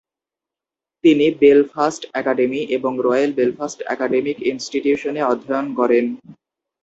[1.03, 6.05] তিনি Belfast Academy এবং Royal Belfast Academic ইনস্টিটিউশনে অধ্যয়ন করেন।